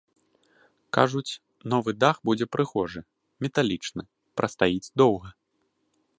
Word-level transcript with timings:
Кажуць, 0.97 1.37
новы 1.73 1.91
дах 2.05 2.17
будзе 2.31 2.45
прыгожы, 2.57 3.05
металічны, 3.47 4.03
прастаіць 4.43 4.85
доўга. 5.05 5.29